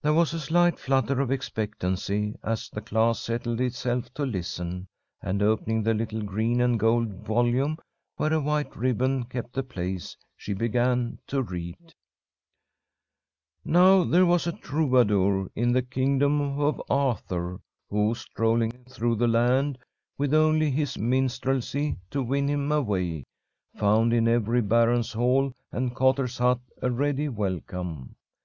There 0.00 0.12
was 0.14 0.32
a 0.32 0.38
slight 0.38 0.78
flutter 0.78 1.20
of 1.20 1.32
expectancy 1.32 2.36
as 2.44 2.70
the 2.70 2.80
class 2.80 3.18
settled 3.18 3.60
itself 3.60 4.14
to 4.14 4.24
listen, 4.24 4.86
and, 5.20 5.42
opening 5.42 5.82
the 5.82 5.92
little 5.92 6.22
green 6.22 6.60
and 6.60 6.78
gold 6.78 7.26
volume 7.26 7.78
where 8.14 8.32
a 8.32 8.40
white 8.40 8.76
ribbon 8.76 9.24
kept 9.24 9.54
the 9.54 9.64
place, 9.64 10.16
she 10.36 10.54
began 10.54 11.18
to 11.26 11.42
read: 11.42 11.94
"Now 13.64 14.04
there 14.04 14.24
was 14.24 14.46
a 14.46 14.52
troubadour 14.52 15.50
in 15.56 15.72
the 15.72 15.82
kingdom 15.82 16.60
of 16.60 16.80
Arthur, 16.88 17.58
who, 17.90 18.14
strolling 18.14 18.84
through 18.88 19.16
the 19.16 19.26
land 19.26 19.78
with 20.16 20.32
only 20.32 20.70
his 20.70 20.96
minstrelsy 20.96 21.96
to 22.10 22.22
win 22.22 22.46
him 22.46 22.70
a 22.70 22.80
way, 22.82 23.24
found 23.74 24.12
in 24.12 24.28
every 24.28 24.62
baron's 24.62 25.12
hall 25.12 25.52
and 25.72 25.96
cotter's 25.96 26.38
hut 26.38 26.60
a 26.80 26.88
ready 26.88 27.28
welcome. 27.28 28.14